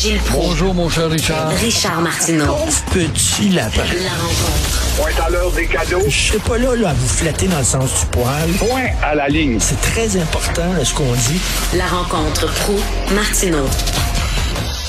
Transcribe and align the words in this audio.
Gilles 0.00 0.18
Proulx. 0.20 0.46
Bonjour, 0.46 0.74
mon 0.74 0.88
cher 0.88 1.10
Richard. 1.10 1.50
Richard 1.50 2.00
Martineau. 2.00 2.46
Pauvre 2.46 2.84
petit 2.90 3.50
lapin. 3.50 3.82
La 4.02 4.14
rencontre. 4.14 4.96
Point 4.96 5.26
à 5.26 5.28
l'heure 5.28 5.52
des 5.52 5.66
cadeaux. 5.66 6.00
Je 6.08 6.16
serai 6.16 6.38
pas 6.38 6.56
là, 6.56 6.74
là 6.74 6.88
à 6.88 6.94
vous 6.94 7.06
flatter 7.06 7.48
dans 7.48 7.58
le 7.58 7.64
sens 7.64 8.00
du 8.00 8.06
poil. 8.06 8.48
Point 8.58 8.86
à 9.02 9.14
la 9.14 9.28
ligne. 9.28 9.58
C'est 9.60 9.78
très 9.82 10.16
important 10.16 10.72
là, 10.72 10.86
ce 10.86 10.94
qu'on 10.94 11.12
dit. 11.12 11.38
La 11.76 11.86
rencontre 11.86 12.46
pro 12.62 12.76
martineau 13.14 13.66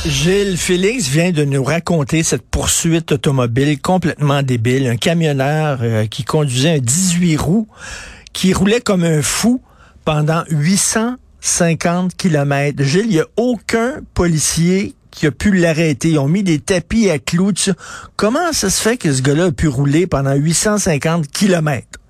Gilles 0.05 0.55
Félix 0.55 1.09
vient 1.09 1.31
de 1.31 1.43
nous 1.43 1.65
raconter 1.65 2.23
cette 2.23 2.49
poursuite 2.49 3.11
automobile 3.11 3.81
complètement 3.81 4.43
débile. 4.43 4.87
Un 4.87 4.95
camionneur 4.95 5.79
euh, 5.81 6.05
qui 6.05 6.23
conduisait 6.23 6.75
un 6.75 6.79
18 6.79 7.35
roues, 7.35 7.67
qui 8.31 8.53
roulait 8.53 8.79
comme 8.79 9.03
un 9.03 9.21
fou 9.21 9.61
pendant 10.05 10.45
850 10.51 12.15
kilomètres. 12.15 12.81
Gilles, 12.81 13.07
il 13.07 13.15
n'y 13.15 13.19
a 13.19 13.27
aucun 13.35 13.95
policier 14.13 14.95
qui 15.11 15.27
a 15.27 15.31
pu 15.31 15.51
l'arrêter. 15.51 16.11
Ils 16.11 16.19
ont 16.19 16.27
mis 16.27 16.43
des 16.43 16.59
tapis 16.59 17.09
à 17.09 17.19
clous. 17.19 17.53
Comment 18.15 18.51
ça 18.53 18.69
se 18.69 18.81
fait 18.81 18.97
que 18.97 19.13
ce 19.13 19.21
gars-là 19.21 19.45
a 19.45 19.51
pu 19.51 19.67
rouler 19.67 20.07
pendant 20.07 20.33
850 20.33 21.27
kilomètres? 21.27 22.00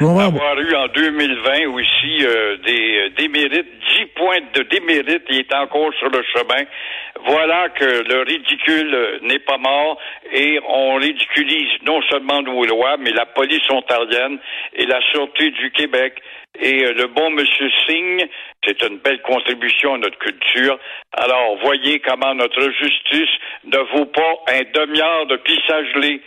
Avoir 0.00 0.58
eu 0.58 0.74
en 0.74 0.88
2020 0.88 1.66
aussi 1.74 2.24
euh, 2.24 2.56
des 2.64 2.98
euh, 2.98 3.08
démérites, 3.18 3.66
10 3.98 4.06
points 4.16 4.40
de 4.54 4.62
démérite, 4.62 5.24
il 5.28 5.40
est 5.40 5.54
encore 5.54 5.92
sur 5.98 6.08
le 6.08 6.22
chemin. 6.32 6.64
Voilà 7.26 7.68
que 7.70 7.84
le 7.84 8.22
ridicule 8.22 8.94
euh, 8.94 9.18
n'est 9.22 9.40
pas 9.40 9.58
mort 9.58 9.98
et 10.32 10.58
on 10.66 10.94
ridiculise 10.94 11.70
non 11.84 12.00
seulement 12.10 12.40
nos 12.40 12.64
lois, 12.64 12.96
mais 12.98 13.10
la 13.10 13.26
police 13.26 13.68
ontarienne 13.70 14.38
et 14.74 14.86
la 14.86 15.00
Sûreté 15.12 15.50
du 15.50 15.70
Québec. 15.72 16.14
Et 16.58 16.84
euh, 16.84 16.92
le 16.94 17.06
bon 17.08 17.30
monsieur 17.30 17.70
Singh, 17.86 18.26
c'est 18.66 18.82
une 18.82 18.98
belle 18.98 19.20
contribution 19.22 19.94
à 19.94 19.98
notre 19.98 20.18
culture. 20.18 20.78
Alors, 21.12 21.58
voyez 21.62 22.00
comment 22.00 22.34
notre 22.34 22.62
justice 22.70 23.30
ne 23.64 23.78
vaut 23.96 24.06
pas 24.06 24.34
un 24.48 24.62
demi-heure 24.72 25.26
de 25.26 25.36
pissage-lait. 25.36 26.20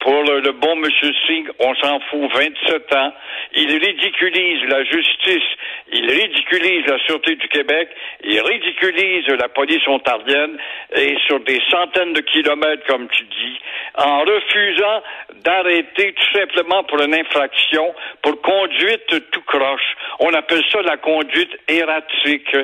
Pour 0.00 0.22
le, 0.22 0.52
bon 0.52 0.76
monsieur 0.76 1.10
Singh, 1.26 1.48
on 1.58 1.74
s'en 1.74 1.98
fout 2.08 2.30
27 2.32 2.94
ans. 2.94 3.12
Il 3.54 3.68
ridiculise 3.68 4.62
la 4.68 4.84
justice, 4.84 5.48
il 5.92 6.08
ridiculise 6.08 6.86
la 6.86 6.98
Sûreté 7.00 7.34
du 7.34 7.48
Québec, 7.48 7.88
il 8.22 8.40
ridiculise 8.40 9.26
la 9.26 9.48
police 9.48 9.86
ontarienne 9.88 10.56
et 10.94 11.16
sur 11.26 11.40
des 11.40 11.60
centaines 11.68 12.12
de 12.12 12.20
kilomètres, 12.20 12.86
comme 12.86 13.08
tu 13.08 13.24
dis, 13.24 13.58
en 13.96 14.20
refusant 14.20 15.02
d'arrêter 15.42 16.12
tout 16.12 16.38
simplement 16.38 16.84
pour 16.84 17.02
une 17.02 17.14
infraction, 17.14 17.92
pour 18.22 18.40
conduite 18.40 19.30
tout 19.32 19.42
croche. 19.42 19.96
On 20.20 20.32
appelle 20.32 20.62
ça 20.70 20.80
la 20.82 20.96
conduite 20.98 21.58
erratique. 21.66 22.56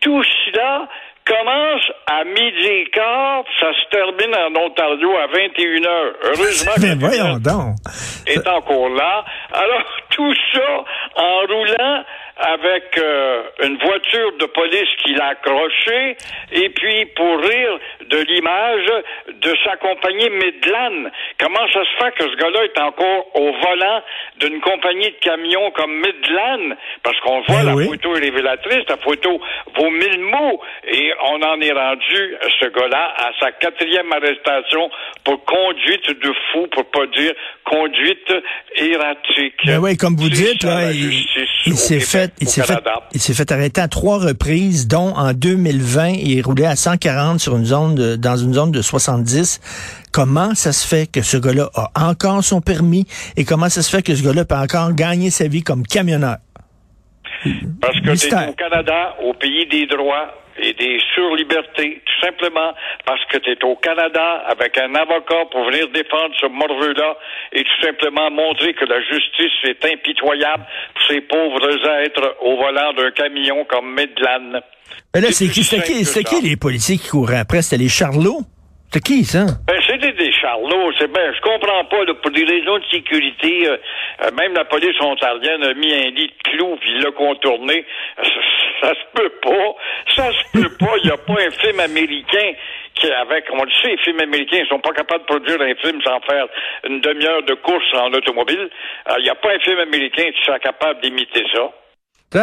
Tout 0.00 0.22
cela 0.22 0.88
commence 1.26 1.82
à 2.06 2.24
midi 2.24 2.66
et 2.66 2.84
quart, 2.92 3.44
ça 3.60 3.66
se 3.72 3.90
termine 3.90 4.34
en 4.34 4.60
Ontario 4.64 5.10
à 5.16 5.26
21 5.26 5.84
heures. 5.84 6.14
Heureusement 6.24 6.72
Mais 6.80 6.94
voyons 6.94 7.38
donc. 7.38 7.76
est 8.26 8.46
encore 8.48 8.88
là. 8.90 9.24
Alors, 9.52 9.84
tout 10.10 10.34
ça 10.52 10.84
en 11.16 11.40
roulant 11.48 12.04
avec 12.36 12.98
euh, 12.98 13.42
une 13.62 13.78
voiture 13.78 14.32
de 14.38 14.46
police 14.46 14.88
qui 15.02 15.14
l'a 15.14 15.28
accroché, 15.28 16.16
et 16.52 16.68
puis 16.68 17.06
pour 17.16 17.40
rire 17.40 17.78
de 18.10 18.18
l'image 18.18 18.86
de 19.28 19.54
sa 19.64 19.76
compagnie 19.76 20.28
Midland. 20.30 21.10
Comment 21.40 21.66
ça 21.72 21.80
se 21.84 22.04
fait 22.04 22.12
que 22.14 22.30
ce 22.30 22.36
gars-là 22.36 22.64
est 22.64 22.78
encore 22.78 23.26
au 23.36 23.52
volant 23.52 24.02
d'une 24.38 24.60
compagnie 24.60 25.10
de 25.10 25.16
camions 25.20 25.70
comme 25.70 25.92
Midland? 25.96 26.76
Parce 27.02 27.18
qu'on 27.20 27.40
voit 27.42 27.60
Ben 27.60 27.66
la 27.66 27.74
oui. 27.74 27.86
photo 27.86 28.10
révélatrice, 28.12 28.84
la 28.88 28.98
photo 28.98 29.40
vaut 29.74 29.90
mille 29.90 30.20
mots, 30.20 30.60
et 30.88 31.12
on 31.32 31.42
en 31.42 31.60
est 31.60 31.72
rendu, 31.72 32.36
ce 32.60 32.66
gars-là, 32.66 33.14
à 33.16 33.30
sa 33.40 33.52
quatrième 33.52 34.12
arrestation 34.12 34.90
pour 35.24 35.42
conduite 35.44 36.10
de 36.20 36.32
fou, 36.52 36.66
pour 36.68 36.84
pas 36.90 37.06
dire 37.06 37.32
conduite 37.64 38.32
erratique. 38.76 39.54
Ben 39.64 39.78
oui, 39.78 39.96
comme 39.96 40.16
vous 40.16 40.28
dites, 40.28 40.62
là, 40.62 40.92
il, 40.92 41.45
il 41.66 41.76
s'est 41.76 42.00
fait, 42.00 42.32
il 42.40 42.48
s'est 42.48 42.62
fait, 42.62 42.78
il 43.12 43.20
s'est 43.20 43.34
fait 43.34 43.50
arrêter 43.52 43.80
à 43.80 43.88
trois 43.88 44.18
reprises, 44.18 44.86
dont 44.86 45.14
en 45.16 45.32
2020, 45.32 46.08
il 46.10 46.40
roulait 46.42 46.66
à 46.66 46.76
140 46.76 47.40
sur 47.40 47.56
une 47.56 47.64
zone 47.64 47.94
de, 47.94 48.16
dans 48.16 48.36
une 48.36 48.54
zone 48.54 48.70
de 48.70 48.82
70. 48.82 49.60
Comment 50.12 50.54
ça 50.54 50.72
se 50.72 50.86
fait 50.86 51.10
que 51.10 51.22
ce 51.22 51.36
gars-là 51.36 51.70
a 51.74 52.08
encore 52.08 52.42
son 52.44 52.60
permis 52.60 53.06
et 53.36 53.44
comment 53.44 53.68
ça 53.68 53.82
se 53.82 53.90
fait 53.90 54.02
que 54.02 54.14
ce 54.14 54.22
gars-là 54.22 54.44
peut 54.44 54.56
encore 54.56 54.92
gagner 54.92 55.30
sa 55.30 55.48
vie 55.48 55.62
comme 55.62 55.84
camionneur? 55.86 56.36
Parce 57.80 58.00
que 58.00 58.10
es 58.10 58.48
au 58.48 58.52
Canada, 58.54 59.14
au 59.22 59.34
pays 59.34 59.66
des 59.68 59.86
droits 59.86 60.45
et 60.58 60.72
des 60.72 61.00
surlibertés, 61.14 62.02
tout 62.04 62.26
simplement 62.26 62.72
parce 63.04 63.24
que 63.26 63.38
tu 63.38 63.50
es 63.50 63.64
au 63.64 63.76
Canada 63.76 64.44
avec 64.48 64.76
un 64.78 64.94
avocat 64.94 65.44
pour 65.50 65.64
venir 65.66 65.88
défendre 65.88 66.34
ce 66.40 66.46
morveux-là 66.46 67.16
et 67.52 67.64
tout 67.64 67.82
simplement 67.82 68.30
montrer 68.30 68.74
que 68.74 68.84
la 68.84 69.00
justice 69.00 69.52
est 69.64 69.84
impitoyable 69.84 70.64
pour 70.94 71.02
ces 71.08 71.20
pauvres 71.22 71.88
êtres 72.04 72.36
au 72.40 72.56
volant 72.56 72.92
d'un 72.94 73.10
camion 73.10 73.64
comme 73.64 73.90
Midland. 73.90 74.60
Ben 75.12 75.20
là, 75.20 75.28
C'est 75.30 75.46
c'est 75.46 75.82
qui, 75.82 76.04
qui, 76.04 76.24
qui 76.24 76.48
les 76.48 76.56
policiers 76.56 76.96
qui 76.96 77.08
couraient 77.08 77.38
après? 77.38 77.62
C'était 77.62 77.82
les 77.82 77.88
Charlots? 77.88 78.42
C'était 78.86 79.00
qui, 79.00 79.24
ça? 79.24 79.44
Ben, 79.66 79.80
c'était 79.86 80.12
des 80.12 80.32
charlots, 80.32 80.92
c'est 80.98 81.10
ben, 81.10 81.32
je 81.34 81.40
comprends 81.40 81.84
pas, 81.86 82.04
là, 82.04 82.14
pour 82.14 82.30
des 82.30 82.44
raisons 82.44 82.78
de 82.78 82.84
sécurité, 82.90 83.68
euh, 83.68 83.76
euh, 84.22 84.30
même 84.38 84.54
la 84.54 84.64
police 84.64 84.94
ontarienne 85.00 85.64
a 85.64 85.74
mis 85.74 85.92
un 85.92 86.10
lit 86.10 86.28
de 86.28 86.50
clous 86.50 86.76
puis 86.80 86.90
il 86.94 87.02
l'a 87.02 87.10
contourné. 87.10 87.84
Ça, 88.80 88.92
se 88.94 89.04
peut 89.14 89.32
pas. 89.42 89.74
Ça 90.14 90.30
se 90.32 90.52
peut 90.52 90.76
pas. 90.76 90.92
Il 91.02 91.06
n'y 91.06 91.12
a 91.12 91.16
pas 91.16 91.34
un 91.34 91.50
film 91.50 91.80
américain 91.80 92.52
qui, 92.94 93.10
avec, 93.10 93.44
on 93.52 93.62
le 93.62 93.70
sait, 93.82 93.90
les 93.90 93.98
films 93.98 94.20
américains, 94.20 94.58
ils 94.64 94.68
sont 94.68 94.80
pas 94.80 94.92
capables 94.92 95.20
de 95.22 95.26
produire 95.26 95.60
un 95.60 95.74
film 95.76 96.00
sans 96.02 96.20
faire 96.20 96.46
une 96.88 97.00
demi-heure 97.00 97.42
de 97.42 97.54
course 97.54 97.94
en 97.94 98.12
automobile. 98.12 98.70
Euh, 99.10 99.14
Il 99.18 99.24
n'y 99.24 99.30
a 99.30 99.34
pas 99.34 99.54
un 99.54 99.58
film 99.60 99.78
américain 99.78 100.24
qui 100.24 100.44
sera 100.44 100.58
capable 100.58 101.00
d'imiter 101.02 101.44
ça. 101.54 101.70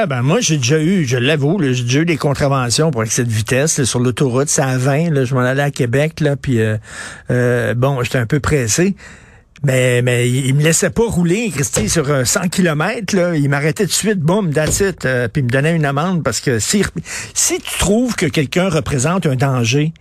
Ben 0.07 0.21
moi, 0.21 0.39
j'ai 0.39 0.57
déjà 0.57 0.79
eu, 0.79 1.05
je 1.05 1.17
l'avoue, 1.17 1.59
j'ai 1.61 1.83
déjà 1.83 1.99
eu 1.99 2.05
des 2.05 2.17
contraventions 2.17 2.89
pour 2.89 3.03
excès 3.03 3.25
de 3.25 3.29
vitesse 3.29 3.83
sur 3.83 3.99
l'autoroute. 3.99 4.47
C'est 4.47 4.61
à 4.61 4.77
20, 4.77 5.13
là, 5.13 5.25
je 5.25 5.35
m'en 5.35 5.41
allais 5.41 5.61
à 5.61 5.71
Québec, 5.71 6.19
là, 6.19 6.35
puis 6.35 6.59
euh, 6.59 6.77
euh, 7.29 7.73
bon, 7.75 8.01
j'étais 8.01 8.17
un 8.17 8.25
peu 8.25 8.39
pressé. 8.39 8.95
Mais, 9.65 10.01
mais 10.01 10.27
il 10.27 10.53
me 10.55 10.61
laissait 10.61 10.89
pas 10.89 11.03
rouler, 11.03 11.49
Christy, 11.49 11.87
sur 11.87 12.09
euh, 12.09 12.25
100 12.25 12.49
km. 12.49 13.15
Là. 13.15 13.35
Il 13.35 13.47
m'arrêtait 13.49 13.83
tout 13.83 13.89
de 13.89 13.93
suite, 13.93 14.19
boum, 14.19 14.53
that's 14.53 14.81
it, 14.81 15.05
euh, 15.05 15.29
puis 15.29 15.41
il 15.41 15.45
me 15.45 15.49
donnait 15.49 15.73
une 15.73 15.85
amende 15.85 16.21
parce 16.21 16.41
que 16.41 16.59
si, 16.59 16.83
si 17.33 17.61
tu 17.61 17.79
trouves 17.79 18.15
que 18.15 18.25
quelqu'un 18.25 18.67
représente 18.67 19.25
un 19.25 19.35
danger, 19.35 19.93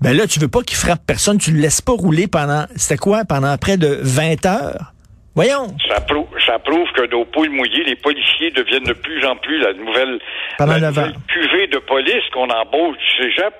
ben 0.00 0.16
là, 0.16 0.26
tu 0.26 0.40
veux 0.40 0.48
pas 0.48 0.62
qu'il 0.62 0.78
frappe 0.78 1.00
personne, 1.06 1.36
tu 1.36 1.52
le 1.52 1.60
laisses 1.60 1.82
pas 1.82 1.92
rouler 1.92 2.28
pendant, 2.28 2.64
c'était 2.76 2.96
quoi, 2.96 3.26
pendant 3.26 3.56
près 3.58 3.76
de 3.76 3.98
20 4.00 4.46
heures? 4.46 4.94
Voyons. 5.34 5.68
Ça 5.88 6.00
prouve, 6.00 6.26
ça 6.44 6.58
prouve 6.58 6.88
que 6.94 7.08
nos 7.10 7.24
poules 7.26 7.50
mouillées, 7.50 7.84
les 7.84 7.96
policiers 7.96 8.50
deviennent 8.50 8.84
de 8.84 8.94
plus 8.94 9.24
en 9.26 9.36
plus 9.36 9.60
la 9.60 9.74
nouvelle, 9.74 10.18
la 10.58 10.66
nouvelle 10.66 11.14
cuvée 11.28 11.66
de 11.68 11.78
police 11.78 12.24
qu'on 12.32 12.48
embauche 12.48 12.96
du 12.96 13.24
cégep. 13.24 13.54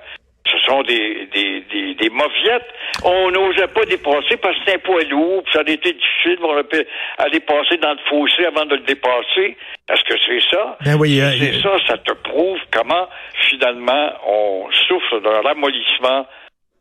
Ce 0.47 0.59
sont 0.67 0.83
des, 0.83 1.28
des, 1.34 1.65
des, 1.73 1.95
des 1.95 2.11
mauviettes. 2.11 2.67
On 3.05 3.31
n'osait 3.31 3.69
pas 3.69 3.84
dépasser 3.84 4.37
parce 4.41 4.55
que 4.55 4.61
c'était 4.65 4.77
un 4.77 4.78
poids 4.78 5.03
lourd, 5.05 5.43
puis 5.45 5.53
ça 5.53 5.61
a 5.61 5.71
été 5.71 5.93
difficile 5.93 6.39
pour 6.41 6.55
aller 6.55 7.41
passer 7.41 7.77
dans 7.77 7.93
le 7.93 7.99
fossé 8.09 8.47
avant 8.47 8.65
de 8.65 8.77
le 8.77 8.83
dépasser. 8.83 9.56
Est-ce 9.89 10.03
que 10.05 10.19
c'est 10.27 10.41
ça? 10.51 10.78
Ben 10.84 10.97
oui, 10.99 11.21
euh, 11.21 11.31
c'est 11.39 11.55
euh, 11.55 11.62
ça, 11.62 11.71
ça 11.87 11.99
te 11.99 12.12
prouve 12.12 12.59
comment, 12.73 13.09
finalement, 13.49 14.11
on 14.27 14.67
souffre 14.89 15.21
d'un 15.21 15.43
ramollissement 15.43 16.27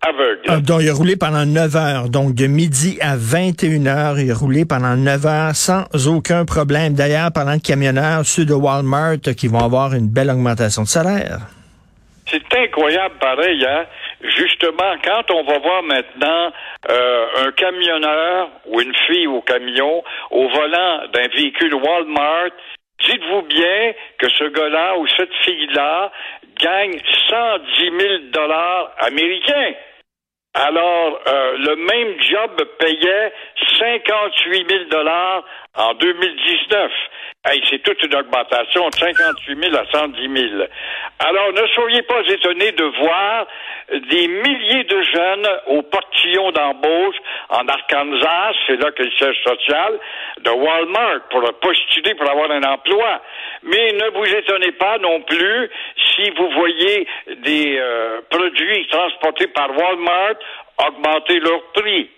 aveugle. 0.02 0.42
Ah, 0.48 0.60
donc, 0.62 0.82
il 0.82 0.90
a 0.90 0.94
roulé 0.94 1.16
pendant 1.16 1.46
9 1.46 1.76
heures. 1.76 2.10
Donc, 2.10 2.34
de 2.34 2.48
midi 2.48 2.98
à 3.02 3.16
21 3.18 3.86
heures, 3.86 4.20
il 4.20 4.32
a 4.32 4.36
roulé 4.36 4.66
pendant 4.66 4.96
9 4.96 5.26
heures 5.26 5.56
sans 5.56 5.86
aucun 6.08 6.46
problème. 6.46 6.94
D'ailleurs, 6.94 7.32
parlant 7.34 7.58
de 7.58 7.62
camionneurs, 7.62 8.26
ceux 8.26 8.46
de 8.46 8.54
Walmart 8.54 9.20
qui 9.36 9.48
vont 9.48 9.60
avoir 9.60 9.94
une 9.94 10.08
belle 10.08 10.30
augmentation 10.30 10.84
de 10.84 10.88
salaire. 10.88 11.40
C'est 12.30 12.56
incroyable 12.56 13.16
pareil, 13.20 13.66
hein? 13.66 13.86
Justement, 14.22 14.96
quand 15.04 15.32
on 15.32 15.44
va 15.44 15.58
voir 15.58 15.82
maintenant 15.82 16.52
euh, 16.90 17.26
un 17.46 17.52
camionneur 17.54 18.50
ou 18.68 18.82
une 18.82 18.96
fille 19.08 19.28
au 19.28 19.42
camion 19.42 20.04
au 20.30 20.48
volant 20.50 21.08
d'un 21.12 21.28
véhicule 21.30 21.74
Walmart, 21.74 22.52
dites-vous 23.04 23.42
bien 23.44 23.94
que 24.20 24.30
ce 24.30 24.44
gars-là 24.44 24.98
ou 24.98 25.08
cette 25.08 25.34
fille-là 25.44 26.12
gagne 26.62 27.00
110 27.30 27.92
000 28.00 28.14
dollars 28.32 28.92
américains. 29.00 29.74
Alors, 30.54 31.22
euh, 31.28 31.58
le 31.58 31.76
même 31.76 32.22
job 32.22 32.62
payait 32.80 33.34
58 33.80 34.70
000 34.70 34.84
dollars 34.92 35.46
en 35.76 35.94
2019. 35.94 36.92
Hey, 37.46 37.64
c'est 37.70 37.82
toute 37.84 38.04
une 38.04 38.16
augmentation 38.16 38.90
de 38.90 38.96
58 38.96 39.64
000 39.64 39.76
à 39.78 39.86
110 39.98 40.50
000. 40.50 40.64
Alors, 41.20 41.54
ne 41.54 41.66
soyez 41.68 42.02
pas 42.02 42.20
étonnés 42.28 42.74
de 42.74 42.84
voir 42.84 43.48
des 44.10 44.28
milliers 44.28 44.84
de 44.84 45.02
jeunes 45.04 45.48
au 45.68 45.82
portillon 45.84 46.52
d'embauche 46.52 47.16
en 47.48 47.66
Arkansas, 47.66 48.52
c'est 48.68 48.76
là 48.76 48.92
que 48.92 49.04
le 49.04 49.12
siège 49.12 49.38
social, 49.42 50.00
de 50.42 50.50
Walmart 50.50 51.30
pour 51.30 51.42
postuler 51.62 52.14
pour 52.16 52.30
avoir 52.30 52.52
un 52.52 52.64
emploi. 52.64 53.22
Mais 53.64 53.94
ne 53.94 54.10
vous 54.10 54.36
étonnez 54.36 54.74
pas 54.74 54.98
non 54.98 55.22
plus 55.22 55.70
si 56.14 56.30
vous 56.32 56.50
voyez 56.50 57.08
des 57.38 57.78
euh, 57.80 58.20
produits 58.30 58.86
transportés 58.88 59.48
par 59.48 59.70
Walmart 59.78 60.36
augmenter 60.88 61.40
leur 61.40 61.64
prix. 61.72 62.10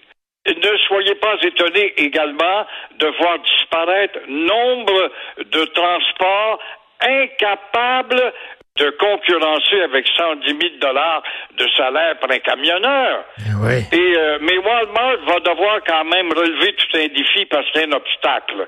Ne 0.48 0.78
soyez 0.88 1.16
pas 1.16 1.36
étonnés 1.44 1.94
également 1.98 2.66
de 2.98 3.08
voir 3.20 3.40
disparaître 3.40 4.20
nombre 4.28 5.12
de 5.38 5.66
transports 5.66 6.60
incapables 7.00 8.34
de 8.78 8.90
concurrencer 8.92 9.82
avec 9.82 10.08
110 10.08 10.48
000 10.48 10.60
dollars 10.80 11.22
de 11.58 11.68
salaire 11.76 12.18
pour 12.20 12.32
un 12.32 12.40
camionneur. 12.40 13.26
Oui. 13.62 13.84
Et, 13.92 14.18
euh, 14.18 14.40
mais 14.42 14.58
Walmart 14.58 15.18
va 15.28 15.40
devoir 15.42 15.82
quand 15.86 16.06
même 16.06 16.32
relever 16.32 16.74
tout 16.74 16.98
un 16.98 17.08
défi 17.08 17.46
parce 17.46 17.70
qu'il 17.72 17.82
y 17.82 17.84
a 17.84 17.88
un 17.88 17.92
obstacle. 17.92 18.68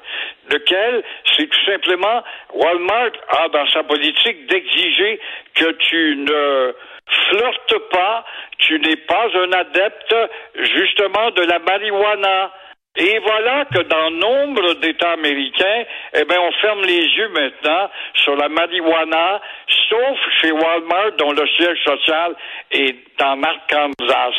Lequel, 0.52 1.04
c'est 1.36 1.48
tout 1.48 1.66
simplement, 1.66 2.22
Walmart 2.54 3.14
a 3.30 3.50
dans 3.50 3.68
sa 3.69 3.84
politique 3.84 4.46
d'exiger 4.48 5.19
que 5.56 5.72
tu 5.72 6.16
ne 6.18 6.74
flirtes 7.08 7.90
pas, 7.92 8.26
tu 8.60 8.80
n'es 8.80 8.96
pas 8.96 9.28
un 9.36 9.52
adepte 9.52 10.16
justement 10.56 11.32
de 11.32 11.42
la 11.44 11.60
marijuana. 11.60 12.52
Et 12.96 13.18
voilà 13.26 13.66
que 13.74 13.82
dans 13.90 14.12
nombre 14.12 14.76
d'États 14.76 15.14
américains, 15.14 15.84
eh 16.14 16.26
bien, 16.26 16.38
on 16.40 16.52
ferme 16.62 16.82
les 16.84 17.02
yeux 17.02 17.30
maintenant 17.30 17.90
sur 18.14 18.36
la 18.36 18.50
marijuana, 18.50 19.42
sauf 19.90 20.18
chez 20.40 20.52
Walmart, 20.52 21.14
dont 21.18 21.32
le 21.32 21.48
siège 21.58 21.80
social 21.84 22.36
est 22.70 22.96
en 23.20 23.42
Arkansas. 23.42 24.36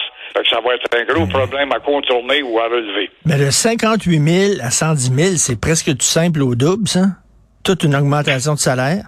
Ça 0.49 0.61
va 0.61 0.75
être 0.75 0.87
un 0.97 1.05
gros 1.05 1.27
problème 1.27 1.73
à 1.73 1.81
contourner 1.81 2.43
ou 2.43 2.61
à 2.61 2.67
relever. 2.67 3.11
Mais 3.27 3.39
de 3.39 3.51
58 3.51 4.21
000 4.21 4.61
à 4.63 4.71
110 4.71 5.15
000, 5.15 5.37
c'est 5.37 5.61
presque 5.61 5.87
tout 5.87 6.03
simple 6.03 6.41
au 6.43 6.55
double, 6.55 6.87
ça? 6.87 7.07
Toute 7.65 7.83
une 7.83 7.97
augmentation 7.97 8.55
de 8.55 8.59
salaire? 8.59 9.07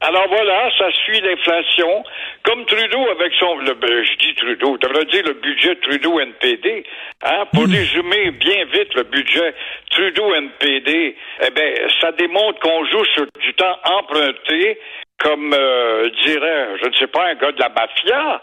Alors 0.00 0.28
voilà, 0.28 0.70
ça 0.78 0.92
suit 0.92 1.20
l'inflation. 1.20 2.04
Comme 2.48 2.64
Trudeau 2.64 3.06
avec 3.10 3.34
son, 3.38 3.58
le, 3.58 3.74
ben, 3.74 4.04
je 4.04 4.16
dis 4.26 4.34
Trudeau, 4.36 4.78
devrait 4.78 5.04
dire 5.04 5.22
le 5.26 5.34
budget 5.34 5.76
Trudeau-NPD. 5.82 6.82
Hein, 7.22 7.44
pour 7.52 7.64
résumer 7.64 8.30
bien 8.30 8.64
vite 8.64 8.94
le 8.94 9.02
budget 9.02 9.54
Trudeau-NPD, 9.90 11.14
eh 11.42 11.50
ben, 11.50 11.74
ça 12.00 12.10
démontre 12.12 12.58
qu'on 12.60 12.86
joue 12.86 13.04
sur 13.12 13.26
du 13.38 13.52
temps 13.52 13.76
emprunté, 13.84 14.80
comme 15.18 15.52
euh, 15.52 16.08
dirait, 16.24 16.68
je 16.82 16.88
ne 16.88 16.94
sais 16.94 17.08
pas, 17.08 17.26
un 17.26 17.34
gars 17.34 17.52
de 17.52 17.60
la 17.60 17.68
mafia. 17.68 18.42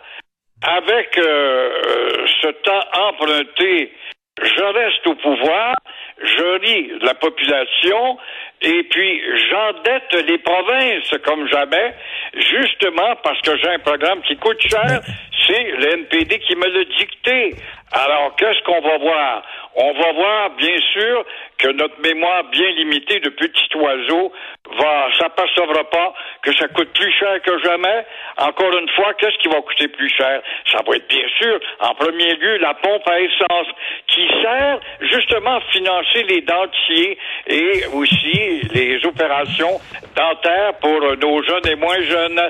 Avec 0.61 1.17
euh, 1.17 2.27
ce 2.43 2.47
temps 2.61 3.07
emprunté, 3.07 3.91
je 4.39 4.63
reste 4.63 5.07
au 5.07 5.15
pouvoir, 5.15 5.73
je 6.21 6.59
ris 6.59 6.91
la 7.01 7.13
population 7.15 8.17
et 8.61 8.83
puis 8.83 9.21
j'endette 9.49 10.27
les 10.27 10.37
provinces 10.39 11.13
comme 11.23 11.47
jamais, 11.47 11.93
justement 12.33 13.15
parce 13.23 13.39
que 13.41 13.57
j'ai 13.57 13.69
un 13.69 13.79
programme 13.79 14.21
qui 14.21 14.35
coûte 14.37 14.61
cher, 14.61 15.01
c'est 15.45 15.63
le 15.63 15.93
NPD 15.93 16.39
qui 16.39 16.55
me 16.55 16.67
l'a 16.67 16.83
dicté. 16.97 17.55
Alors 17.91 18.35
qu'est-ce 18.37 18.63
qu'on 18.63 18.81
va 18.81 18.97
voir? 18.97 19.43
On 19.77 19.91
va 19.91 20.11
voir, 20.13 20.49
bien 20.51 20.77
sûr, 20.93 21.25
que 21.57 21.67
notre 21.67 21.99
mémoire 22.01 22.45
bien 22.45 22.69
limitée 22.71 23.19
de 23.19 23.29
petit 23.29 23.75
oiseau 23.75 24.31
va 24.77 25.07
s'apercevra 25.19 25.83
pas 25.89 26.13
que 26.41 26.55
ça 26.55 26.67
coûte 26.69 26.91
plus 26.93 27.11
cher 27.11 27.41
que 27.41 27.57
jamais. 27.59 28.05
Encore 28.37 28.77
une 28.77 28.87
fois, 28.89 29.13
qu'est-ce 29.15 29.37
qui 29.39 29.49
va 29.49 29.61
coûter 29.61 29.89
plus 29.89 30.09
cher? 30.09 30.41
Ça 30.71 30.79
va 30.85 30.95
être 30.95 31.07
bien 31.09 31.27
sûr, 31.41 31.59
en 31.81 31.93
premier 31.95 32.35
lieu, 32.35 32.57
la 32.57 32.73
pompe 32.75 33.07
à 33.07 33.19
essence 33.19 33.67
qui 34.07 34.25
sert 34.41 34.79
justement 35.01 35.55
à 35.55 35.61
financer 35.71 36.23
les 36.23 36.41
dentiers 36.41 37.17
et 37.47 37.85
aussi 37.93 38.61
les 38.73 39.05
opérations 39.05 39.79
dentaires 40.15 40.73
pour 40.79 41.01
nos 41.17 41.43
jeunes 41.43 41.67
et 41.67 41.75
moins 41.75 42.01
jeunes 42.01 42.41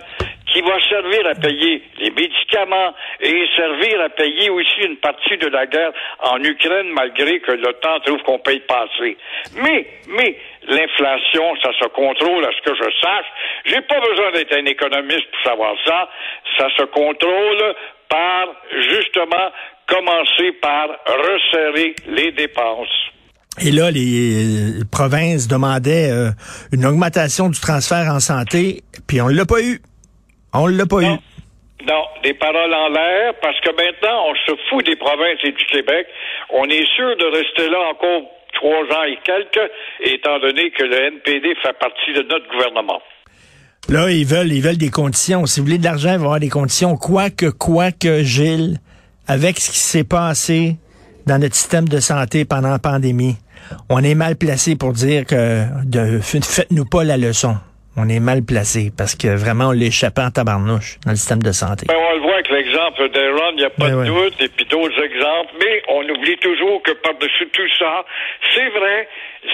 qui 0.55 0.61
va 0.61 0.79
servir 0.87 1.27
à 1.27 1.35
payer 1.35 1.83
les 1.99 2.11
médicaments 2.11 2.93
et 3.19 3.43
servir 3.57 3.99
à 3.99 4.09
payer 4.09 4.49
aussi 4.49 4.87
une 4.87 4.95
partie 4.95 5.37
de 5.37 5.47
la 5.47 5.65
guerre 5.65 5.91
en 6.19 6.41
Ukraine, 6.41 6.87
malgré 6.93 7.41
que 7.41 7.51
l'OTAN 7.51 7.99
trouve 8.05 8.21
qu'on 8.23 8.39
paye 8.39 8.61
pas 8.61 8.85
assez. 8.85 9.17
Mais, 9.57 9.85
mais, 10.07 10.37
l'inflation, 10.67 11.55
ça 11.61 11.71
se 11.77 11.87
contrôle 11.89 12.45
à 12.45 12.51
ce 12.53 12.69
que 12.69 12.73
je 12.73 12.89
sache. 13.01 13.25
J'ai 13.65 13.81
pas 13.81 13.99
besoin 13.99 14.31
d'être 14.31 14.55
un 14.55 14.65
économiste 14.65 15.29
pour 15.29 15.51
savoir 15.51 15.75
ça. 15.85 16.09
Ça 16.57 16.69
se 16.77 16.83
contrôle 16.83 17.75
par, 18.07 18.47
justement, 18.71 19.51
commencer 19.87 20.53
par 20.61 20.87
resserrer 21.05 21.95
les 22.07 22.31
dépenses. 22.31 23.11
Et 23.59 23.71
là, 23.71 23.91
les 23.91 24.83
provinces 24.89 25.49
demandaient 25.49 26.11
euh, 26.11 26.31
une 26.71 26.85
augmentation 26.85 27.49
du 27.49 27.59
transfert 27.59 28.07
en 28.09 28.21
santé, 28.21 28.83
puis 29.05 29.21
on 29.21 29.27
l'a 29.27 29.45
pas 29.45 29.61
eu. 29.61 29.81
On 30.55 30.67
l'a 30.67 30.85
pas 30.85 31.01
non. 31.01 31.15
eu. 31.15 31.85
Non, 31.87 32.03
des 32.23 32.33
paroles 32.33 32.73
en 32.73 32.89
l'air, 32.89 33.33
parce 33.41 33.59
que 33.61 33.69
maintenant, 33.69 34.29
on 34.29 34.35
se 34.35 34.57
fout 34.69 34.85
des 34.85 34.95
provinces 34.95 35.39
et 35.43 35.51
du 35.51 35.65
Québec. 35.65 36.07
On 36.49 36.65
est 36.65 36.85
sûr 36.95 37.15
de 37.17 37.25
rester 37.25 37.69
là 37.69 37.77
encore 37.91 38.23
trois 38.53 38.97
ans 38.97 39.03
et 39.03 39.19
quelques, 39.23 39.69
étant 40.01 40.39
donné 40.39 40.71
que 40.71 40.83
le 40.83 40.95
NPD 40.95 41.53
fait 41.61 41.77
partie 41.77 42.13
de 42.13 42.23
notre 42.23 42.49
gouvernement. 42.49 43.01
Là, 43.89 44.09
ils 44.09 44.25
veulent, 44.25 44.51
ils 44.51 44.61
veulent 44.61 44.77
des 44.77 44.89
conditions. 44.89 45.45
Si 45.45 45.59
vous 45.59 45.67
voulez 45.67 45.77
de 45.77 45.83
l'argent, 45.83 46.13
il 46.13 46.17
va 46.17 46.23
y 46.23 46.25
avoir 46.25 46.39
des 46.39 46.49
conditions. 46.49 46.95
Quoique, 46.95 47.51
quoique, 47.51 48.23
Gilles, 48.23 48.79
avec 49.27 49.59
ce 49.59 49.71
qui 49.71 49.79
s'est 49.79 50.03
passé 50.03 50.77
dans 51.27 51.39
notre 51.39 51.55
système 51.55 51.87
de 51.87 51.99
santé 51.99 52.45
pendant 52.45 52.71
la 52.71 52.79
pandémie, 52.79 53.35
on 53.89 54.03
est 54.03 54.15
mal 54.15 54.37
placé 54.37 54.75
pour 54.75 54.93
dire 54.93 55.25
que 55.25 55.65
de, 55.85 56.19
faites-nous 56.19 56.85
pas 56.85 57.03
la 57.03 57.17
leçon. 57.17 57.57
On 57.97 58.09
est 58.09 58.19
mal 58.19 58.41
placé 58.43 58.91
parce 58.97 59.15
que 59.15 59.27
vraiment 59.35 59.69
on 59.69 59.71
l'échappait 59.71 60.21
en 60.21 60.31
tabarnouche 60.31 60.97
dans 61.05 61.11
le 61.11 61.17
système 61.17 61.41
de 61.41 61.51
santé. 61.51 61.85
Ben, 61.87 61.95
on 61.95 62.15
le 62.15 62.21
voit 62.21 62.33
avec 62.35 62.49
l'exemple 62.49 63.09
d'Aaron, 63.09 63.51
il 63.51 63.57
n'y 63.57 63.63
a 63.65 63.69
pas 63.69 63.87
Ben 63.89 63.91
de 64.05 64.11
ouais. 64.11 64.29
doute, 64.29 64.41
et 64.41 64.49
puis 64.49 64.65
d'autres 64.65 65.01
exemples, 65.01 65.53
mais 65.59 65.81
on 65.87 66.03
oublie 66.09 66.37
toujours 66.37 66.81
que 66.83 66.91
par-dessus 66.91 67.47
tout 67.53 67.69
ça, 67.79 68.03
c'est 68.53 68.69
vrai, 68.69 69.07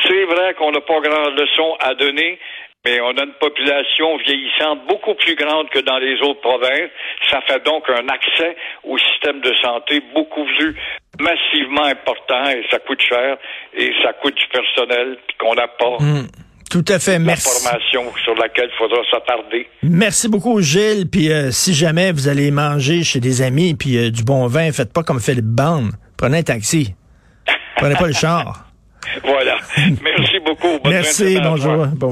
c'est 0.07 0.25
vrai 0.25 0.53
qu'on 0.57 0.71
n'a 0.71 0.81
pas 0.81 0.99
grande 1.01 1.37
leçon 1.37 1.75
à 1.81 1.93
donner, 1.93 2.39
mais 2.83 2.99
on 3.01 3.15
a 3.15 3.23
une 3.25 3.33
population 3.39 4.17
vieillissante 4.25 4.87
beaucoup 4.87 5.13
plus 5.13 5.35
grande 5.35 5.69
que 5.69 5.79
dans 5.79 5.99
les 5.99 6.19
autres 6.21 6.41
provinces. 6.41 6.89
Ça 7.29 7.41
fait 7.41 7.63
donc 7.63 7.83
un 7.89 8.07
accès 8.09 8.55
au 8.83 8.97
système 8.97 9.39
de 9.41 9.53
santé 9.61 10.01
beaucoup 10.15 10.45
plus 10.57 10.75
massivement 11.19 11.83
important 11.85 12.49
et 12.49 12.63
ça 12.71 12.79
coûte 12.79 13.01
cher 13.01 13.37
et 13.75 13.91
ça 14.01 14.13
coûte 14.13 14.33
du 14.35 14.47
personnel 14.47 15.17
qu'on 15.39 15.53
n'a 15.53 15.67
pas 15.67 15.97
Hum, 15.99 16.25
tout 16.71 16.85
à 16.87 16.99
fait. 16.99 17.19
Merci. 17.19 17.49
sur 18.23 18.33
laquelle 18.35 18.69
il 18.73 18.77
faudra 18.77 18.97
s'attarder. 19.11 19.67
Merci 19.83 20.29
beaucoup, 20.29 20.61
Gilles. 20.61 21.07
Puis 21.11 21.31
euh, 21.31 21.51
si 21.51 21.73
jamais 21.73 22.11
vous 22.13 22.29
allez 22.29 22.49
manger 22.49 23.03
chez 23.03 23.19
des 23.19 23.41
amis 23.41 23.75
puis 23.75 23.97
euh, 23.97 24.09
du 24.09 24.23
bon 24.23 24.47
vin, 24.47 24.71
faites 24.71 24.93
pas 24.93 25.03
comme 25.03 25.19
Philippe 25.19 25.45
Bande. 25.45 25.91
Prenez 26.17 26.39
un 26.39 26.43
taxi. 26.43 26.95
Prenez 27.75 27.95
pas 27.95 28.07
le 28.07 28.13
char. 28.13 28.67
Voilà. 29.25 29.57
Merci 29.77 30.39
beaucoup. 30.45 30.79
Bonne 30.83 30.93
Merci. 30.93 31.37
Bonjour. 31.41 31.87
Bon 31.87 32.07